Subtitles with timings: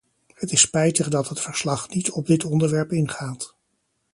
[0.35, 3.55] Het is spijtig dat het verslag niet op dit onderwerp ingaat.